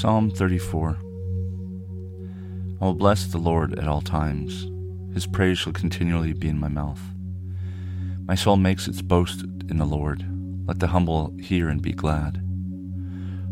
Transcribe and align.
Psalm 0.00 0.30
34 0.30 0.96
I 2.80 2.84
will 2.86 2.94
bless 2.94 3.26
the 3.26 3.36
Lord 3.36 3.78
at 3.78 3.86
all 3.86 4.00
times. 4.00 4.66
His 5.12 5.26
praise 5.26 5.58
shall 5.58 5.74
continually 5.74 6.32
be 6.32 6.48
in 6.48 6.58
my 6.58 6.68
mouth. 6.68 7.02
My 8.24 8.34
soul 8.34 8.56
makes 8.56 8.88
its 8.88 9.02
boast 9.02 9.42
in 9.42 9.76
the 9.76 9.84
Lord. 9.84 10.24
Let 10.66 10.78
the 10.78 10.86
humble 10.86 11.36
hear 11.38 11.68
and 11.68 11.82
be 11.82 11.92
glad. 11.92 12.42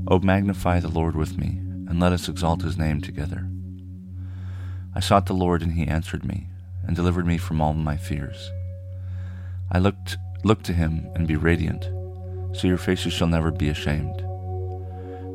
O 0.07 0.21
magnify 0.21 0.81
the 0.81 0.89
Lord 0.89 1.17
with 1.17 1.37
me, 1.37 1.59
and 1.87 2.01
let 2.01 2.15
us 2.15 2.31
exalt 2.31 2.63
his 2.63 2.79
name 2.79 3.03
together. 3.03 3.47
I 4.95 5.01
sought 5.01 5.27
the 5.27 5.35
Lord, 5.35 5.61
and 5.61 5.75
he 5.75 5.87
answered 5.87 6.25
me, 6.25 6.47
and 6.83 6.97
delivered 6.97 7.27
me 7.27 7.37
from 7.37 7.61
all 7.61 7.75
my 7.75 7.99
fears. 7.99 8.51
I 9.71 9.81
looked, 9.81 10.17
looked 10.45 10.65
to 10.65 10.73
him 10.73 11.11
and 11.15 11.29
be 11.29 11.37
radiant, 11.37 11.85
so 12.57 12.67
your 12.67 12.79
faces 12.79 13.13
shall 13.13 13.29
never 13.29 13.51
be 13.51 13.69
ashamed. 13.69 14.25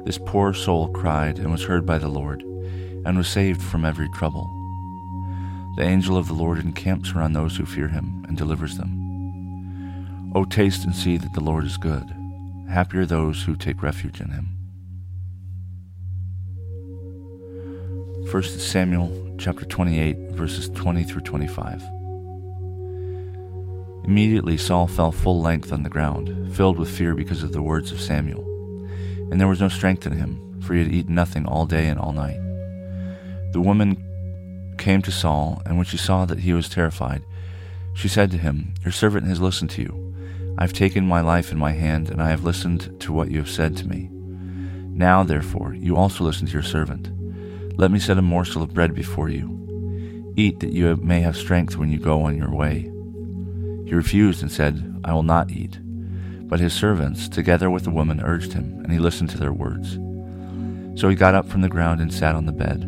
This 0.06 0.18
poor 0.18 0.54
soul 0.54 0.90
cried 0.90 1.40
and 1.40 1.50
was 1.50 1.64
heard 1.64 1.86
by 1.86 1.98
the 1.98 2.10
Lord, 2.10 2.42
and 3.06 3.18
was 3.18 3.30
saved 3.30 3.62
from 3.62 3.86
every 3.86 4.10
trouble. 4.10 4.50
The 5.78 5.84
angel 5.84 6.18
of 6.18 6.28
the 6.28 6.34
Lord 6.34 6.60
encamps 6.60 7.14
around 7.14 7.34
those 7.34 7.56
who 7.56 7.66
fear 7.66 7.88
him 7.88 8.26
and 8.28 8.38
delivers 8.38 8.78
them. 8.78 10.32
O 10.36 10.44
taste 10.44 10.84
and 10.84 10.94
see 10.94 11.16
that 11.18 11.34
the 11.34 11.40
Lord 11.40 11.64
is 11.64 11.78
good. 11.78 12.04
Happy 12.70 12.98
are 12.98 13.06
those 13.06 13.44
who 13.44 13.56
take 13.56 13.82
refuge 13.82 14.20
in 14.20 14.30
him. 14.30 14.50
1 18.30 18.44
Samuel 18.44 19.36
chapter 19.38 19.64
28 19.64 20.32
verses 20.32 20.70
20 20.70 21.04
through 21.04 21.22
25. 21.22 21.82
Immediately 24.04 24.58
Saul 24.58 24.88
fell 24.88 25.14
full 25.14 25.42
length 25.42 25.72
on 25.72 25.84
the 25.84 25.90
ground, 25.90 26.54
filled 26.54 26.78
with 26.78 26.90
fear 26.90 27.16
because 27.16 27.42
of 27.42 27.54
the 27.54 27.62
words 27.62 27.94
of 27.94 28.02
Samuel 28.02 28.53
and 29.34 29.42
there 29.42 29.48
was 29.48 29.60
no 29.60 29.68
strength 29.68 30.06
in 30.06 30.12
him, 30.12 30.62
for 30.62 30.76
he 30.76 30.84
had 30.84 30.94
eaten 30.94 31.16
nothing 31.16 31.48
all 31.48 31.66
day 31.66 31.88
and 31.88 32.00
all 32.00 32.14
night. 32.14 32.38
The 33.52 33.62
woman 33.62 33.98
came 34.78 35.02
to 35.02 35.12
Saul, 35.12 35.60
and 35.66 35.76
when 35.76 35.88
she 35.88 35.98
saw 35.98 36.26
that 36.26 36.42
he 36.42 36.54
was 36.54 36.70
terrified, 36.70 37.24
she 37.96 38.08
said 38.08 38.30
to 38.30 38.38
him, 38.38 38.76
Your 38.84 38.92
servant 38.92 39.26
has 39.26 39.42
listened 39.42 39.72
to 39.72 39.82
you. 39.82 40.54
I 40.60 40.62
have 40.62 40.74
taken 40.74 41.08
my 41.08 41.22
life 41.22 41.52
in 41.52 41.58
my 41.58 41.72
hand, 41.72 42.12
and 42.12 42.22
I 42.22 42.30
have 42.30 42.44
listened 42.44 43.02
to 43.02 43.12
what 43.12 43.32
you 43.32 43.40
have 43.40 43.50
said 43.50 43.76
to 43.78 43.88
me. 43.88 44.08
Now, 44.12 45.24
therefore, 45.24 45.74
you 45.74 45.98
also 45.98 46.24
listen 46.24 46.46
to 46.46 46.54
your 46.54 46.62
servant. 46.62 47.10
Let 47.76 47.90
me 47.90 47.98
set 47.98 48.20
a 48.20 48.22
morsel 48.22 48.62
of 48.62 48.76
bread 48.76 48.94
before 48.94 49.30
you. 49.30 50.34
Eat 50.38 50.60
that 50.60 50.74
you 50.74 50.96
may 50.98 51.22
have 51.22 51.36
strength 51.36 51.76
when 51.76 51.90
you 51.90 51.98
go 51.98 52.22
on 52.22 52.38
your 52.38 52.54
way. 52.54 52.82
He 53.88 53.96
refused 53.96 54.44
and 54.44 54.52
said, 54.52 55.02
I 55.04 55.12
will 55.12 55.24
not 55.24 55.50
eat. 55.50 55.80
But 56.54 56.60
his 56.60 56.74
servants, 56.76 57.28
together 57.28 57.72
with 57.72 57.84
the 57.84 57.90
woman, 57.90 58.22
urged 58.24 58.54
him, 58.54 58.80
and 58.84 58.94
he 58.94 59.00
listened 59.00 59.32
to 59.32 59.40
their 59.40 59.52
words. 59.52 59.94
So 60.94 61.10
he 61.10 61.16
got 61.16 61.34
up 61.34 61.50
from 61.50 61.62
the 61.62 61.68
ground 61.68 62.00
and 62.00 62.14
sat 62.14 62.36
on 62.36 62.46
the 62.46 62.52
bed. 62.52 62.88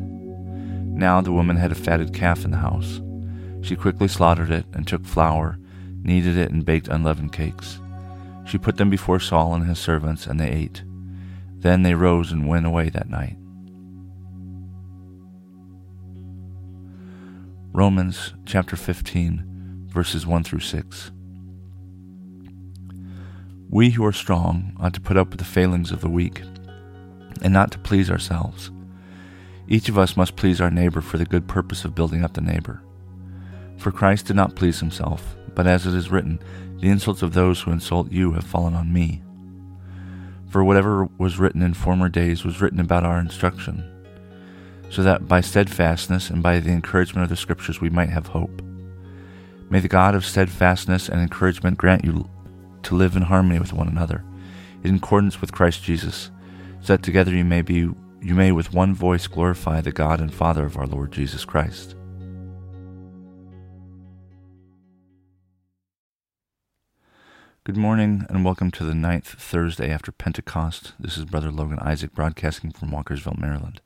Now 0.95 1.19
the 1.19 1.31
woman 1.31 1.58
had 1.58 1.71
a 1.71 1.73
fatted 1.73 2.13
calf 2.13 2.45
in 2.45 2.52
the 2.52 2.58
house. 2.58 3.02
She 3.63 3.75
quickly 3.75 4.08
slaughtered 4.08 4.52
it 4.52 4.67
and 4.73 4.87
took 4.87 5.03
flour, 5.03 5.58
kneaded 6.03 6.37
it, 6.37 6.52
and 6.52 6.64
baked 6.64 6.89
unleavened 6.89 7.33
cakes. 7.33 7.80
She 8.45 8.59
put 8.59 8.77
them 8.77 8.92
before 8.92 9.20
Saul 9.20 9.55
and 9.55 9.65
his 9.65 9.80
servants, 9.80 10.27
and 10.27 10.39
they 10.39 10.52
ate. 10.52 10.83
Then 11.58 11.82
they 11.82 11.95
rose 11.95 12.32
and 12.32 12.47
went 12.47 12.67
away 12.67 12.89
that 12.89 13.09
night. 13.09 13.36
Romans 17.73 18.36
chapter 18.45 18.76
15, 18.76 19.87
verses 19.87 20.27
1 20.27 20.43
through 20.43 20.59
6. 20.59 21.11
We 23.70 23.89
who 23.89 24.05
are 24.05 24.14
strong 24.14 24.77
ought 24.80 24.93
to 24.93 25.02
put 25.02 25.17
up 25.17 25.30
with 25.30 25.39
the 25.39 25.45
failings 25.45 25.92
of 25.92 26.02
the 26.02 26.09
weak, 26.09 26.42
and 27.42 27.52
not 27.52 27.71
to 27.71 27.80
please 27.80 28.11
ourselves. 28.11 28.71
Each 29.67 29.89
of 29.89 29.98
us 29.98 30.15
must 30.15 30.36
please 30.36 30.61
our 30.61 30.70
neighbor 30.70 31.02
for 31.02 31.17
the 31.17 31.26
good 31.26 31.48
purpose 31.48 31.83
of 31.83 31.95
building 31.95 32.23
up 32.23 32.33
the 32.33 32.42
neighbor. 32.42 32.81
For 33.77 33.92
Christ 33.92 34.27
did 34.27 34.36
not 34.36 34.55
please 34.55 34.80
himself, 34.80 35.36
but 35.55 35.65
as 35.65 35.87
it 35.87 35.95
is 35.95 36.11
written, 36.11 36.39
The 36.80 36.89
insults 36.89 37.23
of 37.23 37.33
those 37.33 37.61
who 37.61 37.71
insult 37.71 38.11
you 38.11 38.33
have 38.33 38.43
fallen 38.45 38.76
on 38.76 38.93
me. 38.93 39.23
For 40.49 40.64
whatever 40.64 41.09
was 41.17 41.39
written 41.39 41.61
in 41.61 41.73
former 41.73 42.08
days 42.08 42.45
was 42.45 42.61
written 42.61 42.80
about 42.80 43.03
our 43.03 43.20
instruction, 43.20 43.83
so 44.92 45.02
that 45.02 45.27
by 45.27 45.42
steadfastness 45.42 46.30
and 46.30 46.43
by 46.43 46.59
the 46.59 46.71
encouragement 46.71 47.23
of 47.23 47.30
the 47.30 47.36
Scriptures 47.36 47.82
we 47.82 47.89
might 47.89 48.09
have 48.09 48.27
hope. 48.27 48.61
May 49.70 49.80
the 49.80 49.87
God 49.87 50.14
of 50.14 50.23
steadfastness 50.23 51.09
and 51.09 51.20
encouragement 51.20 51.77
grant 51.80 52.05
you 52.05 52.30
to 52.85 52.95
live 52.95 53.15
in 53.15 53.23
harmony 53.23 53.59
with 53.59 53.73
one 53.73 53.87
another, 53.87 54.23
in 54.83 54.95
accordance 54.95 55.41
with 55.41 55.51
Christ 55.51 55.83
Jesus, 55.83 56.31
so 56.81 56.93
that 56.93 57.03
together 57.03 57.31
you 57.31 57.43
may 57.43 57.61
be 57.61 57.89
you 58.21 58.33
may 58.33 58.51
with 58.51 58.73
one 58.73 58.95
voice 58.95 59.27
glorify 59.27 59.81
the 59.81 59.91
God 59.91 60.19
and 60.19 60.33
Father 60.33 60.65
of 60.65 60.77
our 60.77 60.87
Lord 60.87 61.11
Jesus 61.11 61.45
Christ. 61.45 61.95
Good 67.63 67.77
morning 67.77 68.25
and 68.29 68.45
welcome 68.45 68.69
to 68.71 68.83
the 68.83 68.93
ninth 68.93 69.27
Thursday 69.27 69.89
after 69.89 70.11
Pentecost. 70.11 70.93
This 70.99 71.17
is 71.17 71.25
Brother 71.25 71.52
Logan 71.52 71.79
Isaac 71.79 72.13
broadcasting 72.13 72.71
from 72.71 72.91
Walkersville, 72.91 73.39
Maryland. 73.39 73.81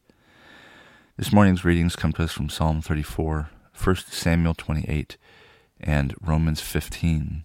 This 1.15 1.31
morning's 1.31 1.65
readings 1.65 1.95
come 1.95 2.11
to 2.13 2.23
us 2.23 2.33
from 2.33 2.49
Psalm 2.49 2.81
34, 2.81 3.49
1 3.81 3.95
Samuel 3.95 4.53
28, 4.53 5.17
and 5.79 6.13
Romans 6.21 6.59
15. 6.59 7.43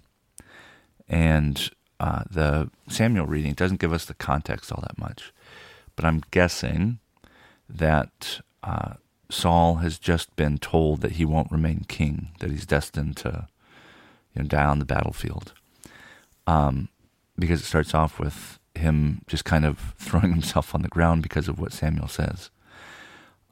And 1.09 1.71
uh, 2.01 2.23
the 2.31 2.71
Samuel 2.89 3.27
reading 3.27 3.55
doesn't 3.55 3.81
give 3.81 3.93
us 3.93 4.05
the 4.05 4.15
context 4.15 4.73
all 4.73 4.83
that 4.83 4.99
much, 4.99 5.33
but 5.97 6.05
I'm 6.05 6.23
guessing 6.31 6.99
that 7.69 8.41
uh, 8.63 8.95
Saul 9.31 9.77
has 9.77 9.99
just 9.99 10.35
been 10.37 10.59
told 10.59 11.01
that 11.01 11.13
he 11.13 11.25
won't 11.25 11.53
remain 11.53 11.85
king, 11.89 12.29
that 12.41 12.51
he's 12.51 12.67
destined 12.67 13.17
to 13.19 13.49
you 14.35 14.43
know, 14.43 14.49
die 14.49 14.65
on 14.65 14.79
the 14.79 14.85
battlefield. 14.85 15.53
Um, 16.47 16.89
because 17.39 17.61
it 17.61 17.67
starts 17.67 17.95
off 17.95 18.21
with 18.21 18.59
him 18.75 19.23
just 19.27 19.45
kind 19.45 19.65
of 19.65 19.95
throwing 19.99 20.31
himself 20.31 20.75
on 20.75 20.83
the 20.83 20.89
ground 20.89 21.23
because 21.23 21.49
of 21.49 21.59
what 21.59 21.73
Samuel 21.73 22.09
says. 22.09 22.51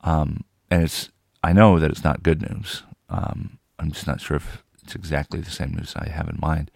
Um, 0.03 0.45
and 0.71 0.83
it's, 0.83 1.11
I 1.43 1.53
know 1.53 1.79
that 1.79 1.91
it's 1.91 2.05
not 2.05 2.23
good 2.23 2.43
news. 2.43 2.83
Um, 3.09 3.59
I'm 3.79 3.93
just 3.93 4.07
not 4.07 4.21
sure 4.21 4.37
if 4.37 4.63
it's 4.83 4.95
exactly 4.95 5.41
the 5.41 5.51
same 5.51 5.73
news 5.73 5.95
I 5.97 6.09
have 6.09 6.29
in 6.29 6.39
mind. 6.41 6.71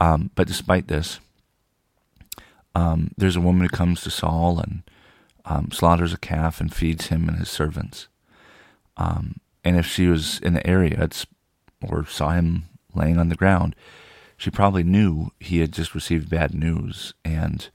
Um, 0.00 0.30
but 0.34 0.46
despite 0.46 0.88
this, 0.88 1.20
um, 2.74 3.10
there's 3.16 3.36
a 3.36 3.40
woman 3.40 3.62
who 3.62 3.68
comes 3.68 4.02
to 4.02 4.10
Saul 4.10 4.60
and 4.60 4.82
um, 5.44 5.70
slaughters 5.72 6.12
a 6.12 6.18
calf 6.18 6.60
and 6.60 6.72
feeds 6.72 7.06
him 7.06 7.28
and 7.28 7.38
his 7.38 7.48
servants. 7.48 8.08
Um, 8.96 9.40
and 9.64 9.76
if 9.76 9.86
she 9.86 10.06
was 10.06 10.38
in 10.40 10.54
the 10.54 10.66
area 10.66 11.08
or 11.82 12.06
saw 12.06 12.30
him 12.30 12.64
laying 12.94 13.18
on 13.18 13.28
the 13.28 13.36
ground, 13.36 13.74
she 14.36 14.50
probably 14.50 14.84
knew 14.84 15.32
he 15.40 15.58
had 15.58 15.72
just 15.72 15.94
received 15.94 16.30
bad 16.30 16.54
news. 16.54 17.14
And 17.24 17.68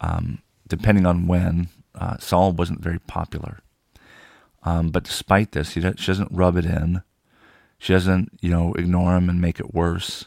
um, 0.00 0.42
depending 0.66 1.04
on 1.04 1.26
when, 1.26 1.68
uh, 1.94 2.16
Saul 2.18 2.52
wasn't 2.52 2.80
very 2.80 2.98
popular. 3.00 3.60
Um, 4.64 4.90
but 4.90 5.04
despite 5.04 5.52
this, 5.52 5.70
she 5.70 5.80
doesn't 5.80 6.32
rub 6.32 6.56
it 6.56 6.64
in. 6.64 7.02
She 7.78 7.92
doesn't, 7.92 8.38
you 8.40 8.48
know, 8.48 8.74
ignore 8.74 9.16
him 9.16 9.28
and 9.28 9.40
make 9.40 9.58
it 9.58 9.74
worse. 9.74 10.26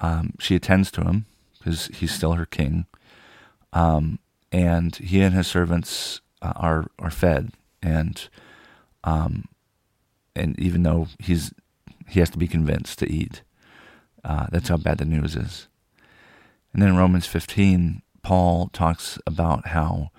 Um, 0.00 0.34
she 0.38 0.54
attends 0.54 0.90
to 0.92 1.02
him 1.02 1.26
because 1.58 1.86
he's 1.88 2.12
still 2.12 2.32
her 2.32 2.46
king, 2.46 2.86
um, 3.72 4.18
and 4.50 4.96
he 4.96 5.20
and 5.20 5.34
his 5.34 5.46
servants 5.46 6.20
uh, 6.42 6.52
are 6.56 6.86
are 6.98 7.10
fed, 7.10 7.52
and 7.82 8.28
um, 9.04 9.46
and 10.34 10.58
even 10.58 10.82
though 10.82 11.08
he's 11.18 11.52
he 12.08 12.20
has 12.20 12.30
to 12.30 12.38
be 12.38 12.48
convinced 12.48 12.98
to 12.98 13.10
eat, 13.10 13.42
uh, 14.24 14.46
that's 14.50 14.68
how 14.68 14.76
bad 14.76 14.98
the 14.98 15.04
news 15.04 15.36
is. 15.36 15.68
And 16.72 16.82
then 16.82 16.90
in 16.90 16.96
Romans 16.96 17.26
15, 17.26 18.02
Paul 18.22 18.68
talks 18.72 19.18
about 19.26 19.68
how 19.68 20.10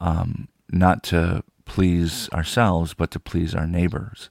um, 0.00 0.48
not 0.70 1.02
to 1.04 1.42
please 1.64 2.28
ourselves, 2.30 2.94
but 2.94 3.10
to 3.12 3.20
please 3.20 3.54
our 3.54 3.66
neighbors. 3.66 4.30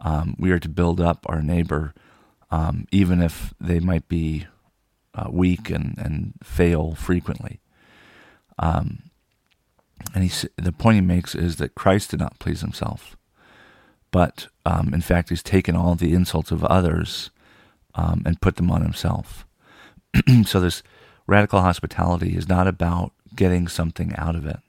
Um, 0.00 0.36
we 0.38 0.50
are 0.50 0.58
to 0.58 0.68
build 0.68 1.00
up 1.00 1.24
our 1.28 1.42
neighbor 1.42 1.94
um, 2.50 2.86
even 2.90 3.20
if 3.22 3.54
they 3.60 3.80
might 3.80 4.08
be 4.08 4.46
uh, 5.14 5.28
weak 5.30 5.70
and, 5.70 5.94
and 5.98 6.34
fail 6.42 6.94
frequently. 6.94 7.60
Um, 8.58 9.10
And 10.14 10.24
he, 10.24 10.48
the 10.56 10.72
point 10.72 10.96
he 10.96 11.00
makes 11.00 11.34
is 11.34 11.56
that 11.56 11.74
Christ 11.74 12.10
did 12.10 12.20
not 12.20 12.38
please 12.38 12.60
himself, 12.60 13.16
but 14.10 14.48
um, 14.66 14.92
in 14.94 15.00
fact, 15.00 15.30
he's 15.30 15.42
taken 15.42 15.76
all 15.76 15.94
the 15.94 16.12
insults 16.14 16.50
of 16.52 16.64
others 16.64 17.30
um, 17.94 18.22
and 18.26 18.40
put 18.40 18.56
them 18.56 18.70
on 18.70 18.82
himself. 18.82 19.46
so 20.44 20.60
this 20.60 20.82
radical 21.26 21.60
hospitality 21.60 22.36
is 22.36 22.48
not 22.48 22.66
about 22.68 23.12
getting 23.34 23.68
something 23.68 24.14
out 24.16 24.36
of 24.36 24.46
it. 24.46 24.60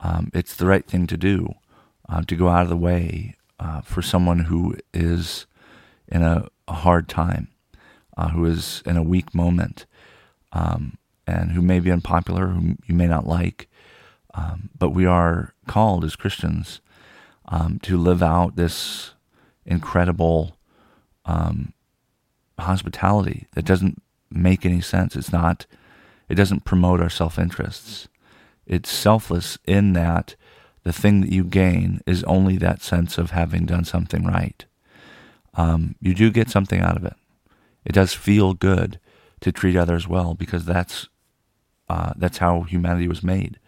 Um, 0.00 0.30
it's 0.34 0.54
the 0.54 0.66
right 0.66 0.86
thing 0.86 1.06
to 1.08 1.16
do 1.16 1.54
uh, 2.08 2.22
to 2.22 2.36
go 2.36 2.48
out 2.48 2.62
of 2.62 2.68
the 2.68 2.76
way 2.76 3.36
uh, 3.58 3.80
for 3.82 4.02
someone 4.02 4.40
who 4.40 4.76
is 4.94 5.46
in 6.08 6.22
a, 6.22 6.48
a 6.70 6.74
hard 6.74 7.08
time, 7.08 7.48
uh, 8.16 8.28
who 8.28 8.46
is 8.46 8.82
in 8.86 8.96
a 8.96 9.02
weak 9.02 9.34
moment, 9.34 9.84
um, 10.52 10.96
and 11.26 11.52
who 11.52 11.60
may 11.60 11.80
be 11.80 11.90
unpopular, 11.90 12.48
who 12.48 12.76
you 12.86 12.94
may 12.94 13.06
not 13.06 13.26
like. 13.26 13.68
Um, 14.32 14.70
but 14.78 14.90
we 14.90 15.04
are 15.04 15.54
called 15.66 16.04
as 16.04 16.16
Christians 16.16 16.80
um, 17.46 17.80
to 17.80 17.96
live 17.96 18.22
out 18.22 18.56
this 18.56 19.12
incredible 19.66 20.56
um, 21.24 21.74
hospitality 22.58 23.46
that 23.52 23.64
doesn't 23.64 24.00
make 24.30 24.64
any 24.64 24.80
sense. 24.80 25.16
It's 25.16 25.32
not. 25.32 25.66
It 26.28 26.36
doesn't 26.36 26.64
promote 26.64 27.00
our 27.00 27.10
self 27.10 27.38
interests. 27.38 28.08
It's 28.66 28.90
selfless 28.90 29.58
in 29.66 29.94
that 29.94 30.36
the 30.84 30.92
thing 30.92 31.20
that 31.20 31.32
you 31.32 31.44
gain 31.44 32.00
is 32.06 32.22
only 32.24 32.56
that 32.58 32.82
sense 32.82 33.18
of 33.18 33.32
having 33.32 33.66
done 33.66 33.84
something 33.84 34.24
right. 34.24 34.64
Um, 35.54 35.96
you 36.00 36.14
do 36.14 36.30
get 36.30 36.50
something 36.50 36.80
out 36.80 36.96
of 36.96 37.04
it. 37.04 37.14
It 37.84 37.92
does 37.92 38.12
feel 38.14 38.54
good 38.54 39.00
to 39.40 39.52
treat 39.52 39.76
others 39.76 40.06
well 40.06 40.34
because 40.34 40.64
that's 40.64 41.08
uh, 41.88 42.12
that's 42.16 42.38
how 42.38 42.62
humanity 42.62 43.08
was 43.08 43.22
made 43.22 43.58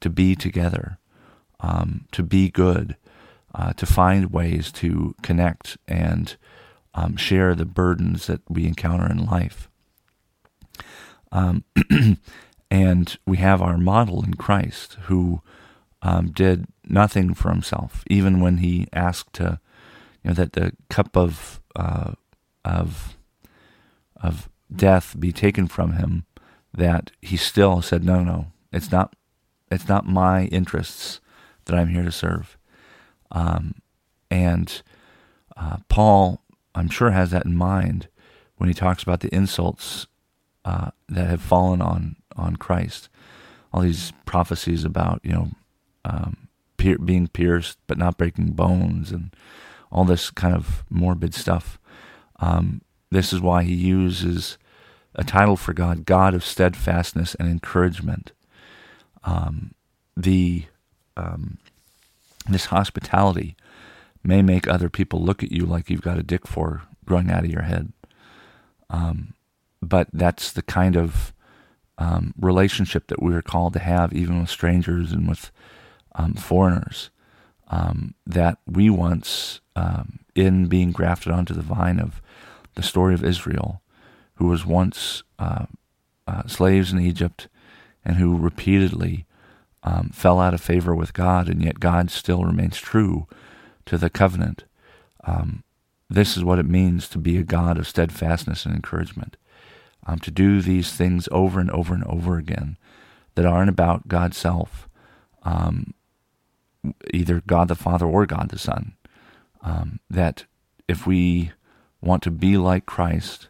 to 0.00 0.08
be 0.08 0.36
together, 0.36 0.98
um, 1.58 2.06
to 2.12 2.22
be 2.22 2.48
good, 2.48 2.96
uh, 3.54 3.72
to 3.72 3.86
find 3.86 4.30
ways 4.30 4.70
to 4.70 5.14
connect 5.22 5.76
and 5.88 6.36
um, 6.94 7.16
share 7.16 7.54
the 7.54 7.64
burdens 7.64 8.26
that 8.26 8.40
we 8.48 8.66
encounter 8.66 9.10
in 9.10 9.26
life. 9.26 9.68
Um, 11.32 11.64
and 12.70 13.18
we 13.26 13.38
have 13.38 13.60
our 13.60 13.78
model 13.78 14.22
in 14.22 14.34
Christ 14.34 14.96
who 15.04 15.42
um, 16.02 16.30
did 16.30 16.66
nothing 16.84 17.34
for 17.34 17.50
himself, 17.50 18.04
even 18.08 18.40
when 18.40 18.58
he 18.58 18.86
asked 18.92 19.32
to, 19.34 19.58
know, 20.28 20.34
that 20.34 20.52
the 20.54 20.72
cup 20.88 21.16
of 21.16 21.60
uh, 21.74 22.12
of 22.64 23.16
of 24.16 24.48
death 24.74 25.14
be 25.18 25.32
taken 25.32 25.66
from 25.68 25.92
him. 25.94 26.24
That 26.72 27.12
he 27.22 27.36
still 27.36 27.80
said, 27.80 28.04
no, 28.04 28.22
no, 28.22 28.48
it's 28.70 28.92
not, 28.92 29.16
it's 29.70 29.88
not 29.88 30.06
my 30.06 30.44
interests 30.46 31.20
that 31.64 31.74
I'm 31.74 31.88
here 31.88 32.02
to 32.02 32.12
serve. 32.12 32.58
Um, 33.30 33.76
and 34.30 34.82
uh, 35.56 35.78
Paul, 35.88 36.42
I'm 36.74 36.90
sure, 36.90 37.12
has 37.12 37.30
that 37.30 37.46
in 37.46 37.56
mind 37.56 38.08
when 38.56 38.68
he 38.68 38.74
talks 38.74 39.02
about 39.02 39.20
the 39.20 39.34
insults 39.34 40.06
uh, 40.64 40.90
that 41.08 41.28
have 41.28 41.40
fallen 41.40 41.80
on 41.80 42.16
on 42.36 42.56
Christ. 42.56 43.08
All 43.72 43.80
these 43.80 44.12
prophecies 44.26 44.84
about 44.84 45.20
you 45.22 45.32
know 45.32 45.48
um, 46.04 46.48
being 46.76 47.28
pierced 47.28 47.78
but 47.86 47.98
not 47.98 48.18
breaking 48.18 48.50
bones 48.50 49.10
and 49.10 49.34
all 49.90 50.04
this 50.04 50.30
kind 50.30 50.54
of 50.54 50.84
morbid 50.90 51.34
stuff. 51.34 51.78
Um, 52.40 52.82
this 53.10 53.32
is 53.32 53.40
why 53.40 53.62
he 53.62 53.74
uses 53.74 54.58
a 55.14 55.24
title 55.24 55.56
for 55.56 55.72
God, 55.72 56.04
God 56.04 56.34
of 56.34 56.44
steadfastness 56.44 57.34
and 57.36 57.48
encouragement. 57.48 58.32
Um, 59.24 59.74
the 60.16 60.64
um, 61.16 61.58
this 62.48 62.66
hospitality 62.66 63.56
may 64.22 64.42
make 64.42 64.68
other 64.68 64.88
people 64.88 65.22
look 65.22 65.42
at 65.42 65.52
you 65.52 65.64
like 65.64 65.88
you've 65.88 66.02
got 66.02 66.18
a 66.18 66.22
dick 66.22 66.46
for 66.46 66.82
growing 67.04 67.30
out 67.30 67.44
of 67.44 67.50
your 67.50 67.62
head. 67.62 67.92
Um, 68.90 69.34
but 69.80 70.08
that's 70.12 70.52
the 70.52 70.62
kind 70.62 70.96
of 70.96 71.32
um, 71.98 72.34
relationship 72.38 73.06
that 73.08 73.22
we 73.22 73.34
are 73.34 73.42
called 73.42 73.72
to 73.74 73.78
have, 73.78 74.12
even 74.12 74.40
with 74.40 74.50
strangers 74.50 75.12
and 75.12 75.28
with 75.28 75.50
um, 76.14 76.34
foreigners. 76.34 77.10
Um, 77.68 78.14
that 78.24 78.58
we 78.64 78.90
once, 78.90 79.60
um, 79.76 80.18
in 80.34 80.66
being 80.66 80.90
grafted 80.90 81.30
onto 81.30 81.54
the 81.54 81.62
vine 81.62 82.00
of 82.00 82.20
the 82.74 82.82
story 82.82 83.14
of 83.14 83.24
Israel, 83.24 83.80
who 84.34 84.48
was 84.48 84.66
once 84.66 85.22
uh, 85.38 85.66
uh, 86.26 86.46
slaves 86.46 86.92
in 86.92 86.98
Egypt 86.98 87.48
and 88.04 88.16
who 88.16 88.36
repeatedly 88.36 89.26
um, 89.82 90.10
fell 90.12 90.40
out 90.40 90.54
of 90.54 90.60
favor 90.60 90.94
with 90.94 91.12
God, 91.12 91.48
and 91.48 91.62
yet 91.62 91.78
God 91.78 92.10
still 92.10 92.42
remains 92.42 92.78
true 92.78 93.28
to 93.84 93.96
the 93.96 94.10
covenant. 94.10 94.64
Um, 95.24 95.62
this 96.10 96.36
is 96.36 96.42
what 96.42 96.58
it 96.58 96.66
means 96.66 97.08
to 97.08 97.18
be 97.18 97.36
a 97.36 97.42
God 97.42 97.78
of 97.78 97.86
steadfastness 97.86 98.64
and 98.64 98.74
encouragement 98.74 99.36
um, 100.06 100.18
to 100.20 100.30
do 100.30 100.60
these 100.60 100.92
things 100.92 101.28
over 101.30 101.60
and 101.60 101.70
over 101.70 101.94
and 101.94 102.04
over 102.04 102.38
again 102.38 102.76
that 103.34 103.46
aren't 103.46 103.70
about 103.70 104.08
God's 104.08 104.36
self, 104.36 104.88
um, 105.42 105.94
either 107.12 107.42
God 107.46 107.68
the 107.68 107.74
Father 107.74 108.06
or 108.06 108.24
God 108.26 108.48
the 108.50 108.58
Son. 108.58 108.94
Um, 109.62 110.00
that 110.08 110.44
if 110.88 111.06
we 111.06 111.52
want 112.00 112.22
to 112.22 112.30
be 112.30 112.56
like 112.56 112.86
Christ, 112.86 113.48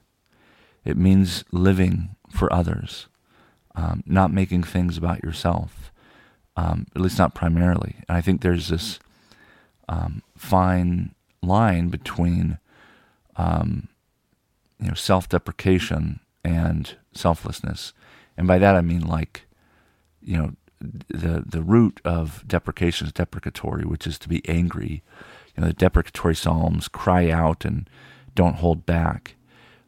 it 0.84 0.96
means 0.96 1.44
living 1.52 2.16
for 2.30 2.52
others, 2.52 3.08
um, 3.74 4.02
not 4.06 4.32
making 4.32 4.62
things 4.62 4.96
about 4.96 5.22
yourself, 5.22 5.92
um, 6.56 6.86
at 6.94 7.02
least 7.02 7.18
not 7.18 7.34
primarily. 7.34 7.96
And 8.08 8.16
I 8.16 8.20
think 8.20 8.40
there's 8.40 8.68
this 8.68 8.98
um, 9.88 10.22
fine 10.36 11.14
line 11.42 11.88
between 11.88 12.58
you 14.78 14.88
know 14.88 14.94
self-deprecation 14.94 16.20
and 16.44 16.96
selflessness. 17.12 17.92
And 18.36 18.46
by 18.46 18.58
that 18.58 18.74
I 18.74 18.80
mean 18.80 19.06
like, 19.06 19.46
you 20.20 20.36
know, 20.36 20.52
the 20.80 21.42
the 21.46 21.62
root 21.62 22.00
of 22.04 22.44
deprecation 22.46 23.06
is 23.06 23.12
deprecatory, 23.12 23.84
which 23.84 24.06
is 24.06 24.18
to 24.20 24.28
be 24.28 24.46
angry. 24.48 25.02
You 25.56 25.62
know, 25.62 25.68
the 25.68 25.74
deprecatory 25.74 26.36
psalms 26.36 26.88
cry 26.88 27.30
out 27.30 27.64
and 27.64 27.88
don't 28.34 28.56
hold 28.56 28.84
back. 28.86 29.36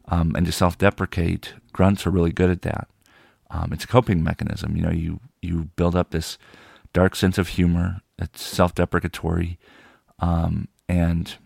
Um, 0.09 0.35
and 0.35 0.47
to 0.47 0.53
self-deprecate, 0.53 1.55
grunts 1.73 2.07
are 2.07 2.11
really 2.11 2.33
good 2.33 2.51
at 2.51 2.63
that. 2.63 2.89
Um, 3.51 3.73
it's 3.73 3.85
a 3.85 3.89
coping 3.89 4.23
mechanism. 4.23 4.77
You 4.77 4.83
know, 4.83 4.91
you 4.91 5.21
you 5.43 5.71
build 5.77 5.95
up 5.95 6.11
this 6.11 6.39
dark 6.93 7.15
sense 7.15 7.39
of 7.39 7.49
humor. 7.49 8.01
It's 8.19 8.43
self-deprecatory, 8.43 9.59
um, 10.19 10.69
and 10.89 11.37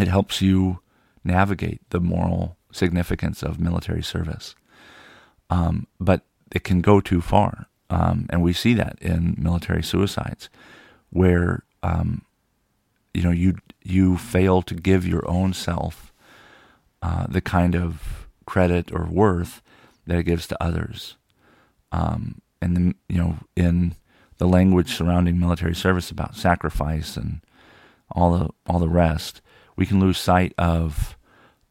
it 0.00 0.08
helps 0.08 0.40
you 0.40 0.80
navigate 1.24 1.80
the 1.90 2.00
moral 2.00 2.56
significance 2.72 3.42
of 3.42 3.60
military 3.60 4.02
service. 4.02 4.54
Um, 5.50 5.86
but 5.98 6.22
it 6.50 6.64
can 6.64 6.80
go 6.80 7.00
too 7.00 7.20
far. 7.20 7.66
Um, 7.90 8.26
and 8.30 8.42
we 8.42 8.52
see 8.52 8.74
that 8.74 8.98
in 9.00 9.34
military 9.38 9.82
suicides, 9.82 10.48
where 11.10 11.64
um, 11.82 12.22
you 13.14 13.22
know 13.22 13.30
you 13.30 13.56
you 13.82 14.16
fail 14.16 14.62
to 14.62 14.74
give 14.74 15.06
your 15.06 15.28
own 15.28 15.52
self 15.52 16.12
uh, 17.02 17.26
the 17.28 17.40
kind 17.40 17.74
of 17.74 18.28
credit 18.46 18.92
or 18.92 19.06
worth 19.06 19.62
that 20.06 20.18
it 20.18 20.24
gives 20.24 20.46
to 20.46 20.62
others. 20.62 21.16
Um, 21.90 22.40
and 22.60 22.76
then 22.76 22.94
you 23.08 23.18
know 23.18 23.36
in 23.56 23.94
the 24.38 24.46
language 24.46 24.94
surrounding 24.94 25.38
military 25.38 25.74
service 25.74 26.10
about 26.10 26.36
sacrifice 26.36 27.16
and 27.16 27.40
all 28.10 28.36
the 28.36 28.48
all 28.66 28.78
the 28.78 28.88
rest, 28.88 29.40
we 29.76 29.86
can 29.86 30.00
lose 30.00 30.18
sight 30.18 30.54
of 30.58 31.16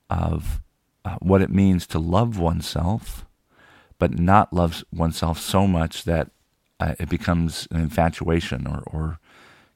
of 0.10 0.62
uh, 1.06 1.16
what 1.20 1.42
it 1.42 1.50
means 1.50 1.88
to 1.88 2.00
love 2.00 2.38
oneself, 2.38 3.26
but 3.98 4.20
not 4.20 4.54
love 4.54 4.84
oneself 4.94 5.40
so 5.40 5.66
much 5.68 6.04
that 6.04 6.30
uh, 6.80 6.96
it 7.00 7.10
becomes 7.10 7.68
an 7.72 7.80
infatuation 7.80 8.68
or, 8.68 8.84
or, 8.88 9.20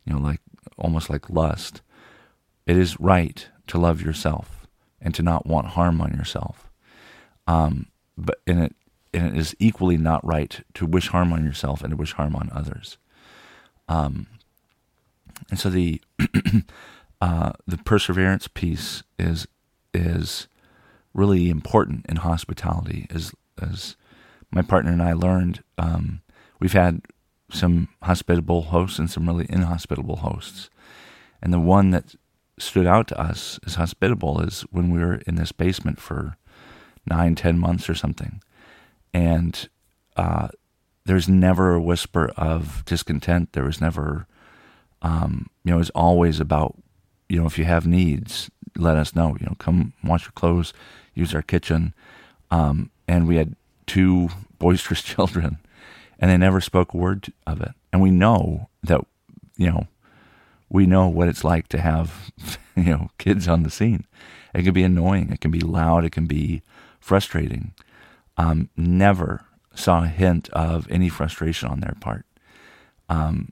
you 0.05 0.13
know, 0.13 0.19
like 0.19 0.41
almost 0.77 1.09
like 1.09 1.29
lust. 1.29 1.81
It 2.65 2.77
is 2.77 2.99
right 2.99 3.47
to 3.67 3.77
love 3.77 4.01
yourself 4.01 4.67
and 5.01 5.13
to 5.15 5.23
not 5.23 5.45
want 5.45 5.67
harm 5.67 6.01
on 6.01 6.11
yourself. 6.11 6.69
Um, 7.47 7.87
but 8.17 8.39
and 8.47 8.63
it 8.63 8.75
and 9.13 9.27
it 9.27 9.39
is 9.39 9.55
equally 9.59 9.97
not 9.97 10.25
right 10.25 10.61
to 10.73 10.85
wish 10.85 11.07
harm 11.09 11.31
on 11.31 11.45
yourself 11.45 11.81
and 11.81 11.91
to 11.91 11.95
wish 11.95 12.13
harm 12.13 12.35
on 12.35 12.49
others. 12.51 12.97
Um, 13.87 14.27
and 15.49 15.59
so 15.59 15.69
the 15.69 16.01
uh, 17.21 17.53
the 17.65 17.77
perseverance 17.77 18.47
piece 18.47 19.03
is 19.17 19.47
is 19.93 20.47
really 21.13 21.49
important 21.49 22.05
in 22.07 22.17
hospitality. 22.17 23.07
As 23.09 23.33
as 23.61 23.95
my 24.51 24.61
partner 24.61 24.91
and 24.91 25.01
I 25.01 25.13
learned, 25.13 25.63
um, 25.77 26.21
we've 26.59 26.73
had 26.73 27.01
some 27.51 27.89
hospitable 28.03 28.63
hosts 28.63 28.99
and 28.99 29.09
some 29.09 29.27
really 29.27 29.45
inhospitable 29.49 30.17
hosts, 30.17 30.69
and 31.41 31.53
the 31.53 31.59
one 31.59 31.91
that 31.91 32.15
stood 32.57 32.87
out 32.87 33.07
to 33.07 33.19
us 33.19 33.59
as 33.65 33.75
hospitable 33.75 34.41
is 34.41 34.61
when 34.71 34.89
we 34.89 34.99
were 34.99 35.15
in 35.27 35.35
this 35.35 35.51
basement 35.51 35.99
for 35.99 36.37
nine, 37.05 37.35
ten 37.35 37.59
months 37.59 37.89
or 37.89 37.95
something, 37.95 38.41
and 39.13 39.69
uh, 40.15 40.47
there's 41.05 41.29
never 41.29 41.73
a 41.73 41.81
whisper 41.81 42.31
of 42.35 42.83
discontent. 42.85 43.53
There 43.53 43.65
was 43.65 43.79
never, 43.79 44.27
um, 45.01 45.47
you 45.63 45.71
know, 45.71 45.77
it 45.77 45.79
was 45.79 45.89
always 45.91 46.39
about, 46.39 46.75
you 47.29 47.39
know, 47.39 47.45
if 47.45 47.57
you 47.57 47.65
have 47.65 47.85
needs, 47.85 48.49
let 48.75 48.97
us 48.97 49.15
know. 49.15 49.37
You 49.39 49.45
know, 49.45 49.55
come 49.59 49.93
wash 50.03 50.23
your 50.23 50.31
clothes, 50.31 50.73
use 51.13 51.33
our 51.35 51.41
kitchen. 51.41 51.93
Um, 52.49 52.89
and 53.07 53.27
we 53.27 53.35
had 53.35 53.55
two 53.85 54.29
boisterous 54.57 55.01
children, 55.03 55.59
and 56.19 56.29
they 56.29 56.37
never 56.37 56.61
spoke 56.61 56.93
a 56.93 56.97
word 56.97 57.31
of 57.45 57.61
it. 57.61 57.71
And 57.91 58.01
we 58.01 58.11
know 58.11 58.69
that, 58.83 59.01
you 59.57 59.69
know, 59.69 59.87
we 60.69 60.85
know 60.85 61.07
what 61.07 61.27
it's 61.27 61.43
like 61.43 61.67
to 61.69 61.79
have, 61.79 62.31
you 62.75 62.83
know, 62.85 63.09
kids 63.17 63.47
on 63.47 63.63
the 63.63 63.69
scene. 63.69 64.05
It 64.53 64.63
can 64.63 64.73
be 64.73 64.83
annoying. 64.83 65.31
It 65.31 65.41
can 65.41 65.51
be 65.51 65.59
loud. 65.59 66.05
It 66.05 66.11
can 66.11 66.25
be 66.25 66.61
frustrating. 66.99 67.73
Um, 68.37 68.69
never 68.75 69.45
saw 69.73 70.03
a 70.03 70.07
hint 70.07 70.49
of 70.49 70.89
any 70.89 71.09
frustration 71.09 71.69
on 71.69 71.81
their 71.81 71.95
part. 71.99 72.25
Um, 73.09 73.51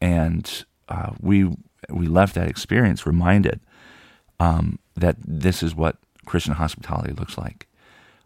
and 0.00 0.64
uh, 0.88 1.12
we 1.20 1.56
we 1.88 2.06
left 2.06 2.34
that 2.34 2.48
experience 2.48 3.06
reminded 3.06 3.60
um, 4.38 4.78
that 4.94 5.16
this 5.24 5.62
is 5.62 5.74
what 5.74 5.96
Christian 6.26 6.54
hospitality 6.54 7.12
looks 7.12 7.36
like. 7.36 7.66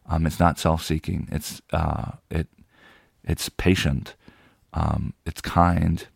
Um, 0.09 0.27
it's 0.27 0.41
not 0.41 0.59
self-seeking. 0.59 1.29
It's 1.33 1.63
uh, 1.73 2.13
it 2.31 2.49
it's 3.27 3.49
patient. 3.49 4.15
Um, 4.73 5.15
it's 5.25 5.41
kind, 5.41 6.07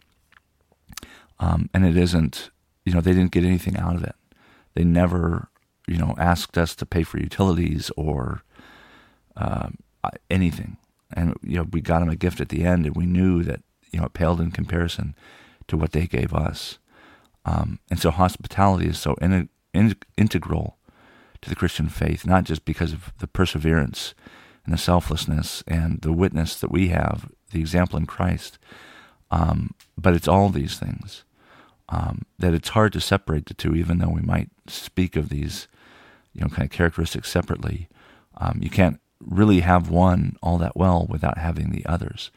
um, 1.38 1.70
and 1.72 1.86
it 1.86 1.96
isn't. 1.96 2.50
You 2.84 2.94
know, 2.94 3.00
they 3.00 3.12
didn't 3.12 3.32
get 3.32 3.44
anything 3.44 3.76
out 3.76 3.94
of 3.94 4.04
it. 4.04 4.14
They 4.74 4.84
never, 4.84 5.48
you 5.86 5.96
know, 5.96 6.14
asked 6.18 6.56
us 6.56 6.74
to 6.76 6.86
pay 6.86 7.02
for 7.02 7.18
utilities 7.18 7.90
or 7.96 8.42
uh, 9.36 9.68
anything 10.30 10.76
and 11.12 11.34
you 11.42 11.56
know 11.56 11.66
we 11.72 11.80
got 11.80 12.00
them 12.00 12.08
a 12.08 12.16
gift 12.16 12.40
at 12.40 12.48
the 12.48 12.64
end, 12.64 12.86
and 12.86 12.96
we 12.96 13.06
knew 13.06 13.42
that 13.42 13.60
you 13.90 13.98
know 13.98 14.06
it 14.06 14.12
paled 14.12 14.40
in 14.40 14.50
comparison 14.50 15.14
to 15.68 15.76
what 15.76 15.92
they 15.92 16.06
gave 16.06 16.32
us. 16.32 16.78
Um, 17.44 17.78
and 17.90 17.98
so 17.98 18.10
hospitality 18.10 18.88
is 18.88 18.98
so 18.98 19.14
in, 19.14 19.48
in, 19.72 19.96
integral 20.16 20.76
to 21.40 21.48
the 21.48 21.56
Christian 21.56 21.88
faith, 21.88 22.26
not 22.26 22.44
just 22.44 22.64
because 22.64 22.92
of 22.92 23.12
the 23.18 23.26
perseverance 23.26 24.14
and 24.70 24.78
the 24.78 24.82
selflessness 24.82 25.64
and 25.66 26.00
the 26.02 26.12
witness 26.12 26.54
that 26.54 26.70
we 26.70 26.88
have, 26.88 27.28
the 27.50 27.58
example 27.58 27.98
in 27.98 28.06
Christ, 28.06 28.56
um, 29.32 29.74
but 29.98 30.14
it's 30.14 30.28
all 30.28 30.48
these 30.48 30.78
things. 30.78 31.24
Um, 31.88 32.22
that 32.38 32.54
it's 32.54 32.68
hard 32.68 32.92
to 32.92 33.00
separate 33.00 33.46
the 33.46 33.54
two, 33.54 33.74
even 33.74 33.98
though 33.98 34.10
we 34.10 34.20
might 34.20 34.48
speak 34.68 35.16
of 35.16 35.28
these, 35.28 35.66
you 36.32 36.40
know, 36.40 36.46
kind 36.46 36.62
of 36.62 36.70
characteristics 36.70 37.28
separately. 37.28 37.88
Um, 38.36 38.60
you 38.62 38.70
can't 38.70 39.00
really 39.18 39.60
have 39.60 39.90
one 39.90 40.36
all 40.40 40.56
that 40.58 40.76
well 40.76 41.04
without 41.10 41.36
having 41.36 41.70
the 41.70 41.84
others. 41.86 42.30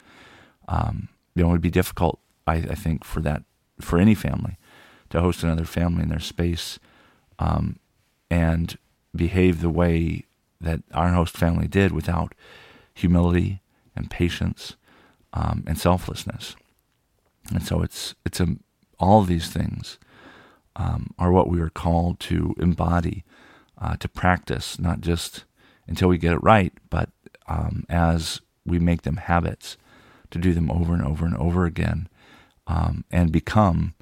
Um, 0.66 1.08
you 1.36 1.44
know, 1.44 1.50
it 1.50 1.52
would 1.52 1.60
be 1.60 1.70
difficult, 1.70 2.18
I, 2.48 2.54
I, 2.54 2.74
think, 2.74 3.04
for 3.04 3.20
that 3.20 3.44
for 3.80 4.00
any 4.00 4.16
family 4.16 4.58
to 5.10 5.20
host 5.20 5.44
another 5.44 5.64
family 5.64 6.02
in 6.02 6.08
their 6.08 6.18
space 6.18 6.80
um, 7.38 7.78
and 8.28 8.76
behave 9.14 9.60
the 9.60 9.70
way 9.70 10.24
that 10.64 10.82
our 10.92 11.10
host 11.10 11.36
family 11.36 11.68
did 11.68 11.92
without 11.92 12.34
humility 12.92 13.60
and 13.96 14.10
patience 14.10 14.76
um, 15.32 15.64
and 15.66 15.78
selflessness. 15.78 16.56
And 17.50 17.62
so 17.62 17.82
it's 17.82 18.14
it's 18.24 18.40
a 18.40 18.56
all 18.98 19.22
these 19.22 19.48
things 19.48 19.98
um, 20.76 21.12
are 21.18 21.32
what 21.32 21.48
we 21.48 21.60
are 21.60 21.70
called 21.70 22.20
to 22.20 22.54
embody, 22.58 23.24
uh, 23.78 23.96
to 23.96 24.08
practice, 24.08 24.78
not 24.78 25.00
just 25.00 25.44
until 25.86 26.08
we 26.08 26.18
get 26.18 26.32
it 26.32 26.42
right, 26.42 26.72
but 26.90 27.10
um, 27.48 27.84
as 27.88 28.40
we 28.64 28.78
make 28.78 29.02
them 29.02 29.16
habits, 29.16 29.76
to 30.30 30.38
do 30.38 30.52
them 30.52 30.70
over 30.70 30.94
and 30.94 31.02
over 31.02 31.26
and 31.26 31.36
over 31.36 31.66
again, 31.66 32.08
um, 32.66 33.04
and 33.10 33.30
become 33.30 33.94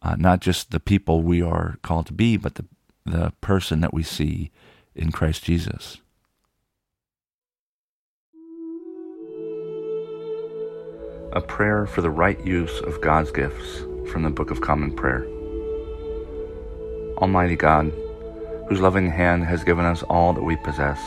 uh, 0.00 0.16
not 0.16 0.40
just 0.40 0.70
the 0.70 0.80
people 0.80 1.22
we 1.22 1.42
are 1.42 1.78
called 1.82 2.06
to 2.06 2.12
be, 2.12 2.36
but 2.36 2.54
the 2.54 2.64
the 3.04 3.32
person 3.40 3.80
that 3.80 3.94
we 3.94 4.02
see 4.02 4.50
in 4.96 5.12
Christ 5.12 5.44
Jesus. 5.44 5.98
A 11.32 11.40
prayer 11.40 11.86
for 11.86 12.00
the 12.00 12.10
right 12.10 12.42
use 12.46 12.80
of 12.80 13.00
God's 13.00 13.30
gifts 13.30 13.80
from 14.10 14.22
the 14.22 14.30
Book 14.30 14.50
of 14.50 14.62
Common 14.62 14.94
Prayer. 14.94 15.26
Almighty 17.18 17.56
God, 17.56 17.92
whose 18.68 18.80
loving 18.80 19.10
hand 19.10 19.44
has 19.44 19.64
given 19.64 19.84
us 19.84 20.02
all 20.04 20.32
that 20.32 20.42
we 20.42 20.56
possess. 20.56 21.00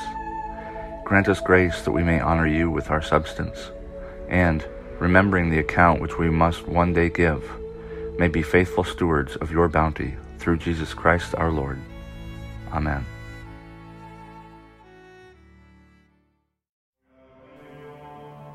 Grant 1.04 1.28
us 1.28 1.42
grace 1.42 1.82
that 1.82 1.92
we 1.92 2.04
may 2.04 2.20
honor 2.20 2.48
you 2.48 2.70
with 2.70 2.92
our 2.92 3.02
substance, 3.02 3.72
and, 4.28 4.66
remembering 5.00 5.50
the 5.50 5.60
account 5.60 6.02
which 6.02 6.18
we 6.18 6.30
must 6.30 6.68
one 6.68 6.94
day 6.94 7.10
give, 7.10 7.44
may 8.20 8.28
be 8.28 8.44
faithful 8.44 8.84
stewards 8.84 9.36
of 9.38 9.52
your 9.52 9.68
bounty 9.68 10.16
through 10.38 10.58
Jesus 10.58 10.94
Christ 10.94 11.34
our 11.36 11.52
Lord. 11.52 11.80
Amen. 12.72 13.06